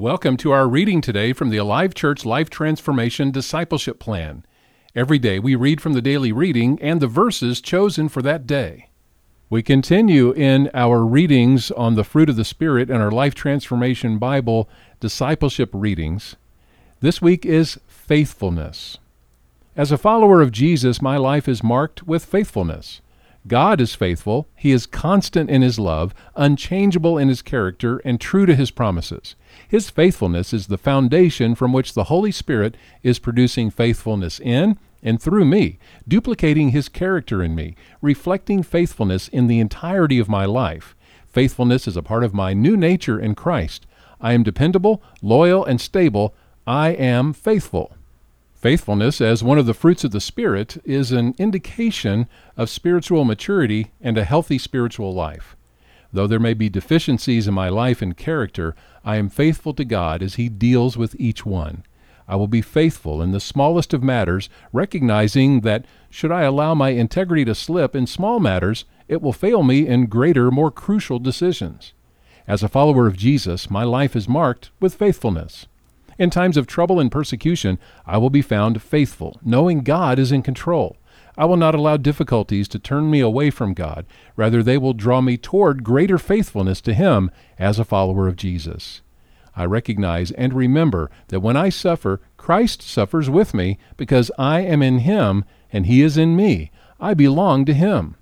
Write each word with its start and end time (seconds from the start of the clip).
Welcome 0.00 0.38
to 0.38 0.52
our 0.52 0.66
reading 0.66 1.02
today 1.02 1.34
from 1.34 1.50
the 1.50 1.58
Alive 1.58 1.92
Church 1.92 2.24
Life 2.24 2.48
Transformation 2.48 3.30
Discipleship 3.30 3.98
Plan. 3.98 4.46
Every 4.94 5.18
day 5.18 5.38
we 5.38 5.54
read 5.54 5.82
from 5.82 5.92
the 5.92 6.00
daily 6.00 6.32
reading 6.32 6.78
and 6.80 7.02
the 7.02 7.06
verses 7.06 7.60
chosen 7.60 8.08
for 8.08 8.22
that 8.22 8.46
day. 8.46 8.88
We 9.50 9.62
continue 9.62 10.32
in 10.32 10.70
our 10.72 11.04
readings 11.04 11.70
on 11.72 11.96
the 11.96 12.02
fruit 12.02 12.30
of 12.30 12.36
the 12.36 12.46
Spirit 12.46 12.88
in 12.88 12.96
our 12.96 13.10
Life 13.10 13.34
Transformation 13.34 14.16
Bible 14.16 14.70
discipleship 15.00 15.68
readings. 15.74 16.34
This 17.00 17.20
week 17.20 17.44
is 17.44 17.78
faithfulness. 17.86 18.96
As 19.76 19.92
a 19.92 19.98
follower 19.98 20.40
of 20.40 20.50
Jesus, 20.50 21.02
my 21.02 21.18
life 21.18 21.46
is 21.46 21.62
marked 21.62 22.04
with 22.04 22.24
faithfulness. 22.24 23.02
God 23.46 23.80
is 23.80 23.94
faithful. 23.94 24.48
He 24.54 24.70
is 24.70 24.86
constant 24.86 25.48
in 25.48 25.62
his 25.62 25.78
love, 25.78 26.14
unchangeable 26.36 27.16
in 27.16 27.28
his 27.28 27.42
character, 27.42 27.98
and 28.04 28.20
true 28.20 28.44
to 28.44 28.54
his 28.54 28.70
promises. 28.70 29.34
His 29.66 29.88
faithfulness 29.88 30.52
is 30.52 30.66
the 30.66 30.78
foundation 30.78 31.54
from 31.54 31.72
which 31.72 31.94
the 31.94 32.04
Holy 32.04 32.32
Spirit 32.32 32.76
is 33.02 33.18
producing 33.18 33.70
faithfulness 33.70 34.40
in 34.40 34.78
and 35.02 35.20
through 35.20 35.46
me, 35.46 35.78
duplicating 36.06 36.70
his 36.70 36.90
character 36.90 37.42
in 37.42 37.54
me, 37.54 37.74
reflecting 38.02 38.62
faithfulness 38.62 39.28
in 39.28 39.46
the 39.46 39.58
entirety 39.58 40.18
of 40.18 40.28
my 40.28 40.44
life. 40.44 40.94
Faithfulness 41.26 41.88
is 41.88 41.96
a 41.96 42.02
part 42.02 42.24
of 42.24 42.34
my 42.34 42.52
new 42.52 42.76
nature 42.76 43.18
in 43.18 43.34
Christ. 43.34 43.86
I 44.20 44.34
am 44.34 44.42
dependable, 44.42 45.02
loyal, 45.22 45.64
and 45.64 45.80
stable. 45.80 46.34
I 46.66 46.90
am 46.90 47.32
faithful. 47.32 47.96
Faithfulness, 48.60 49.22
as 49.22 49.42
one 49.42 49.56
of 49.56 49.64
the 49.64 49.72
fruits 49.72 50.04
of 50.04 50.10
the 50.10 50.20
Spirit, 50.20 50.76
is 50.84 51.12
an 51.12 51.34
indication 51.38 52.28
of 52.58 52.68
spiritual 52.68 53.24
maturity 53.24 53.90
and 54.02 54.18
a 54.18 54.24
healthy 54.24 54.58
spiritual 54.58 55.14
life. 55.14 55.56
Though 56.12 56.26
there 56.26 56.38
may 56.38 56.52
be 56.52 56.68
deficiencies 56.68 57.48
in 57.48 57.54
my 57.54 57.70
life 57.70 58.02
and 58.02 58.14
character, 58.14 58.74
I 59.02 59.16
am 59.16 59.30
faithful 59.30 59.72
to 59.72 59.84
God 59.86 60.22
as 60.22 60.34
He 60.34 60.50
deals 60.50 60.98
with 60.98 61.18
each 61.18 61.46
one. 61.46 61.84
I 62.28 62.36
will 62.36 62.48
be 62.48 62.60
faithful 62.60 63.22
in 63.22 63.32
the 63.32 63.40
smallest 63.40 63.94
of 63.94 64.02
matters, 64.02 64.50
recognizing 64.74 65.62
that 65.62 65.86
should 66.10 66.30
I 66.30 66.42
allow 66.42 66.74
my 66.74 66.90
integrity 66.90 67.46
to 67.46 67.54
slip 67.54 67.96
in 67.96 68.06
small 68.06 68.40
matters, 68.40 68.84
it 69.08 69.22
will 69.22 69.32
fail 69.32 69.62
me 69.62 69.86
in 69.86 70.04
greater, 70.04 70.50
more 70.50 70.70
crucial 70.70 71.18
decisions. 71.18 71.94
As 72.46 72.62
a 72.62 72.68
follower 72.68 73.06
of 73.06 73.16
Jesus, 73.16 73.70
my 73.70 73.84
life 73.84 74.14
is 74.14 74.28
marked 74.28 74.70
with 74.80 74.94
faithfulness. 74.94 75.66
In 76.20 76.28
times 76.28 76.58
of 76.58 76.66
trouble 76.66 77.00
and 77.00 77.10
persecution, 77.10 77.78
I 78.04 78.18
will 78.18 78.28
be 78.28 78.42
found 78.42 78.82
faithful, 78.82 79.40
knowing 79.42 79.80
God 79.80 80.18
is 80.18 80.32
in 80.32 80.42
control. 80.42 80.98
I 81.38 81.46
will 81.46 81.56
not 81.56 81.74
allow 81.74 81.96
difficulties 81.96 82.68
to 82.68 82.78
turn 82.78 83.10
me 83.10 83.20
away 83.20 83.48
from 83.48 83.72
God. 83.72 84.04
Rather, 84.36 84.62
they 84.62 84.76
will 84.76 84.92
draw 84.92 85.22
me 85.22 85.38
toward 85.38 85.82
greater 85.82 86.18
faithfulness 86.18 86.82
to 86.82 86.92
Him 86.92 87.30
as 87.58 87.78
a 87.78 87.86
follower 87.86 88.28
of 88.28 88.36
Jesus. 88.36 89.00
I 89.56 89.64
recognize 89.64 90.30
and 90.32 90.52
remember 90.52 91.10
that 91.28 91.40
when 91.40 91.56
I 91.56 91.70
suffer, 91.70 92.20
Christ 92.36 92.82
suffers 92.82 93.30
with 93.30 93.54
me 93.54 93.78
because 93.96 94.30
I 94.38 94.60
am 94.60 94.82
in 94.82 94.98
Him 94.98 95.46
and 95.72 95.86
He 95.86 96.02
is 96.02 96.18
in 96.18 96.36
me. 96.36 96.70
I 97.00 97.14
belong 97.14 97.64
to 97.64 97.72
Him. 97.72 98.16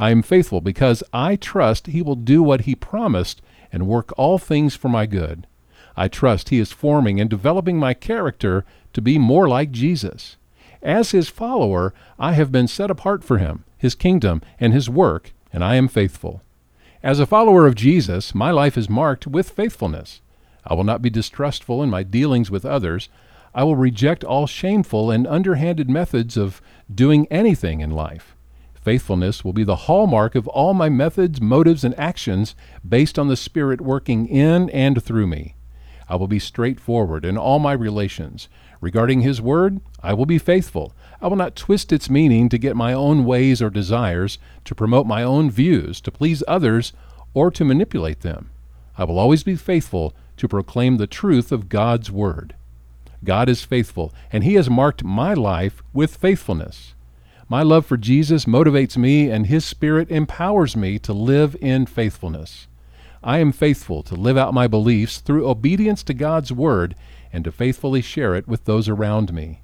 I 0.00 0.10
am 0.10 0.22
faithful 0.22 0.60
because 0.60 1.04
I 1.12 1.36
trust 1.36 1.86
He 1.86 2.02
will 2.02 2.16
do 2.16 2.42
what 2.42 2.62
He 2.62 2.74
promised 2.74 3.40
and 3.70 3.86
work 3.86 4.12
all 4.18 4.36
things 4.36 4.74
for 4.74 4.88
my 4.88 5.06
good. 5.06 5.46
I 5.96 6.08
trust 6.08 6.50
He 6.50 6.58
is 6.58 6.72
forming 6.72 7.20
and 7.20 7.30
developing 7.30 7.78
my 7.78 7.94
character 7.94 8.64
to 8.92 9.00
be 9.00 9.18
more 9.18 9.48
like 9.48 9.70
Jesus. 9.70 10.36
As 10.82 11.10
His 11.10 11.28
follower, 11.28 11.94
I 12.18 12.34
have 12.34 12.52
been 12.52 12.68
set 12.68 12.90
apart 12.90 13.24
for 13.24 13.38
Him, 13.38 13.64
His 13.78 13.94
kingdom, 13.94 14.42
and 14.60 14.72
His 14.72 14.90
work, 14.90 15.32
and 15.52 15.64
I 15.64 15.76
am 15.76 15.88
faithful. 15.88 16.42
As 17.02 17.18
a 17.18 17.26
follower 17.26 17.66
of 17.66 17.74
Jesus, 17.74 18.34
my 18.34 18.50
life 18.50 18.76
is 18.76 18.90
marked 18.90 19.26
with 19.26 19.50
faithfulness. 19.50 20.20
I 20.64 20.74
will 20.74 20.84
not 20.84 21.02
be 21.02 21.10
distrustful 21.10 21.82
in 21.82 21.90
my 21.90 22.02
dealings 22.02 22.50
with 22.50 22.64
others. 22.64 23.08
I 23.54 23.64
will 23.64 23.76
reject 23.76 24.22
all 24.22 24.46
shameful 24.46 25.10
and 25.10 25.26
underhanded 25.26 25.88
methods 25.88 26.36
of 26.36 26.60
doing 26.92 27.26
anything 27.30 27.80
in 27.80 27.90
life. 27.90 28.36
Faithfulness 28.74 29.44
will 29.44 29.52
be 29.52 29.64
the 29.64 29.76
hallmark 29.76 30.36
of 30.36 30.46
all 30.46 30.72
my 30.72 30.88
methods, 30.88 31.40
motives, 31.40 31.82
and 31.82 31.98
actions 31.98 32.54
based 32.88 33.18
on 33.18 33.26
the 33.26 33.36
Spirit 33.36 33.80
working 33.80 34.28
in 34.28 34.70
and 34.70 35.02
through 35.02 35.26
me. 35.26 35.55
I 36.08 36.16
will 36.16 36.28
be 36.28 36.38
straightforward 36.38 37.24
in 37.24 37.36
all 37.36 37.58
my 37.58 37.72
relations. 37.72 38.48
Regarding 38.80 39.22
His 39.22 39.40
Word, 39.40 39.80
I 40.02 40.12
will 40.14 40.26
be 40.26 40.38
faithful. 40.38 40.92
I 41.20 41.28
will 41.28 41.36
not 41.36 41.56
twist 41.56 41.92
its 41.92 42.10
meaning 42.10 42.48
to 42.50 42.58
get 42.58 42.76
my 42.76 42.92
own 42.92 43.24
ways 43.24 43.60
or 43.60 43.70
desires, 43.70 44.38
to 44.64 44.74
promote 44.74 45.06
my 45.06 45.22
own 45.22 45.50
views, 45.50 46.00
to 46.02 46.10
please 46.10 46.42
others, 46.46 46.92
or 47.34 47.50
to 47.50 47.64
manipulate 47.64 48.20
them. 48.20 48.50
I 48.98 49.04
will 49.04 49.18
always 49.18 49.42
be 49.42 49.56
faithful 49.56 50.14
to 50.36 50.48
proclaim 50.48 50.96
the 50.96 51.06
truth 51.06 51.50
of 51.52 51.68
God's 51.68 52.10
Word. 52.10 52.54
God 53.24 53.48
is 53.48 53.64
faithful, 53.64 54.12
and 54.30 54.44
He 54.44 54.54
has 54.54 54.70
marked 54.70 55.02
my 55.02 55.34
life 55.34 55.82
with 55.92 56.16
faithfulness. 56.16 56.94
My 57.48 57.62
love 57.62 57.86
for 57.86 57.96
Jesus 57.96 58.44
motivates 58.44 58.96
me, 58.96 59.30
and 59.30 59.46
His 59.46 59.64
Spirit 59.64 60.10
empowers 60.10 60.76
me 60.76 60.98
to 61.00 61.12
live 61.12 61.56
in 61.60 61.86
faithfulness. 61.86 62.68
I 63.22 63.38
am 63.38 63.52
faithful 63.52 64.02
to 64.04 64.14
live 64.14 64.36
out 64.36 64.54
my 64.54 64.66
beliefs 64.66 65.18
through 65.20 65.48
obedience 65.48 66.02
to 66.04 66.14
God's 66.14 66.52
Word 66.52 66.94
and 67.32 67.44
to 67.44 67.52
faithfully 67.52 68.00
share 68.00 68.34
it 68.34 68.46
with 68.46 68.64
those 68.64 68.88
around 68.88 69.32
me. 69.32 69.62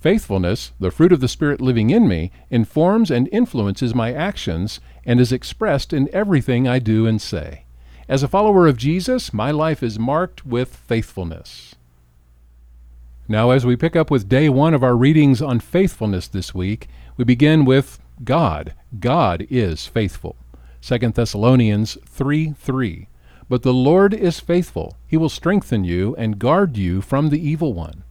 Faithfulness, 0.00 0.72
the 0.78 0.90
fruit 0.90 1.12
of 1.12 1.20
the 1.20 1.28
Spirit 1.28 1.60
living 1.60 1.90
in 1.90 2.06
me, 2.06 2.30
informs 2.50 3.10
and 3.10 3.28
influences 3.32 3.94
my 3.94 4.12
actions 4.12 4.80
and 5.04 5.20
is 5.20 5.32
expressed 5.32 5.92
in 5.92 6.08
everything 6.12 6.68
I 6.68 6.78
do 6.78 7.06
and 7.06 7.20
say. 7.20 7.64
As 8.08 8.22
a 8.22 8.28
follower 8.28 8.66
of 8.66 8.76
Jesus, 8.76 9.34
my 9.34 9.50
life 9.50 9.82
is 9.82 9.98
marked 9.98 10.46
with 10.46 10.74
faithfulness. 10.76 11.74
Now, 13.26 13.50
as 13.50 13.66
we 13.66 13.76
pick 13.76 13.96
up 13.96 14.10
with 14.10 14.28
day 14.28 14.48
one 14.48 14.72
of 14.72 14.82
our 14.82 14.96
readings 14.96 15.42
on 15.42 15.60
faithfulness 15.60 16.28
this 16.28 16.54
week, 16.54 16.88
we 17.16 17.24
begin 17.24 17.64
with 17.64 17.98
God. 18.24 18.72
God 18.98 19.46
is 19.50 19.86
faithful. 19.86 20.36
2 20.88 20.98
Thessalonians 21.10 21.98
3 22.06 22.52
3. 22.52 23.08
But 23.46 23.62
the 23.62 23.74
Lord 23.74 24.14
is 24.14 24.40
faithful. 24.40 24.96
He 25.06 25.18
will 25.18 25.28
strengthen 25.28 25.84
you 25.84 26.16
and 26.16 26.38
guard 26.38 26.78
you 26.78 27.02
from 27.02 27.28
the 27.28 27.46
evil 27.46 27.74
one. 27.74 28.04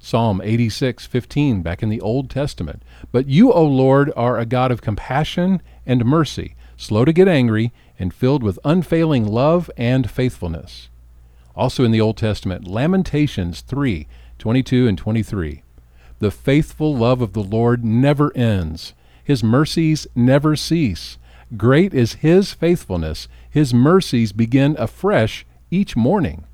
Psalm 0.00 0.40
86:15 0.42 1.62
back 1.62 1.80
in 1.80 1.88
the 1.88 2.00
Old 2.00 2.28
Testament. 2.28 2.82
But 3.12 3.28
you, 3.28 3.52
O 3.52 3.64
Lord, 3.64 4.12
are 4.16 4.40
a 4.40 4.44
God 4.44 4.72
of 4.72 4.82
compassion 4.82 5.62
and 5.86 6.04
mercy, 6.04 6.56
slow 6.76 7.04
to 7.04 7.12
get 7.12 7.28
angry, 7.28 7.72
and 7.96 8.12
filled 8.12 8.42
with 8.42 8.58
unfailing 8.64 9.24
love 9.24 9.70
and 9.76 10.10
faithfulness. 10.10 10.88
Also 11.54 11.84
in 11.84 11.92
the 11.92 12.00
Old 12.00 12.16
Testament, 12.16 12.66
Lamentations 12.66 13.60
3:22 13.60 14.88
and 14.88 14.98
23. 14.98 15.62
The 16.18 16.32
faithful 16.32 16.92
love 16.96 17.22
of 17.22 17.34
the 17.34 17.44
Lord 17.44 17.84
never 17.84 18.36
ends. 18.36 18.94
His 19.22 19.44
mercies 19.44 20.08
never 20.16 20.56
cease. 20.56 21.18
Great 21.56 21.92
is 21.92 22.14
his 22.14 22.52
faithfulness. 22.52 23.28
His 23.50 23.74
mercies 23.74 24.32
begin 24.32 24.74
afresh 24.78 25.44
each 25.70 25.96
morning. 25.96 26.44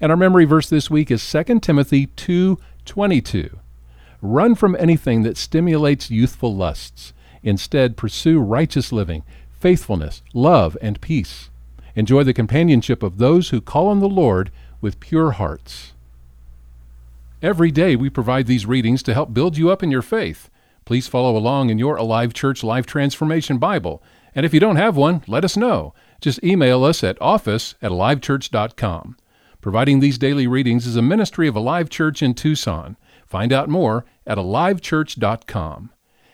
And 0.00 0.12
our 0.12 0.16
memory 0.16 0.44
verse 0.44 0.68
this 0.68 0.90
week 0.90 1.10
is 1.10 1.22
2 1.22 1.62
Timothy 1.62 2.06
2:22. 2.16 3.58
Run 4.20 4.54
from 4.54 4.76
anything 4.78 5.22
that 5.22 5.36
stimulates 5.36 6.10
youthful 6.10 6.54
lusts. 6.54 7.12
Instead, 7.42 7.96
pursue 7.96 8.40
righteous 8.40 8.92
living, 8.92 9.22
faithfulness, 9.50 10.22
love, 10.34 10.76
and 10.82 11.00
peace. 11.00 11.50
Enjoy 11.94 12.22
the 12.22 12.34
companionship 12.34 13.02
of 13.02 13.18
those 13.18 13.48
who 13.48 13.60
call 13.60 13.88
on 13.88 14.00
the 14.00 14.08
Lord 14.08 14.50
with 14.80 15.00
pure 15.00 15.32
hearts. 15.32 15.94
Every 17.40 17.70
day 17.70 17.96
we 17.96 18.10
provide 18.10 18.46
these 18.46 18.66
readings 18.66 19.02
to 19.04 19.14
help 19.14 19.32
build 19.32 19.56
you 19.56 19.70
up 19.70 19.82
in 19.82 19.90
your 19.90 20.02
faith. 20.02 20.50
Please 20.84 21.06
follow 21.06 21.36
along 21.36 21.70
in 21.70 21.78
your 21.78 21.96
Alive 21.96 22.34
Church 22.34 22.64
Life 22.64 22.86
Transformation 22.86 23.58
Bible. 23.58 24.02
And 24.38 24.46
if 24.46 24.54
you 24.54 24.60
don't 24.60 24.76
have 24.76 24.96
one, 24.96 25.24
let 25.26 25.44
us 25.44 25.56
know. 25.56 25.94
Just 26.20 26.44
email 26.44 26.84
us 26.84 27.02
at 27.02 27.20
office 27.20 27.74
at 27.82 27.90
alivechurch.com. 27.90 29.16
Providing 29.60 29.98
these 29.98 30.16
daily 30.16 30.46
readings 30.46 30.86
is 30.86 30.94
a 30.94 31.02
ministry 31.02 31.48
of 31.48 31.56
Alive 31.56 31.90
Church 31.90 32.22
in 32.22 32.34
Tucson. 32.34 32.96
Find 33.26 33.52
out 33.52 33.68
more 33.68 34.04
at 34.24 34.38
alivechurch.com. 34.38 35.90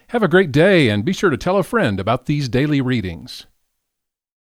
Have 0.09 0.23
a 0.23 0.29
great 0.29 0.53
day 0.53 0.91
and 0.91 1.03
be 1.03 1.15
sure 1.15 1.31
to 1.31 1.39
tell 1.39 1.57
a 1.57 1.63
friend 1.63 1.99
about 1.99 2.27
these 2.27 2.47
daily 2.51 2.83
readings. 2.83 3.47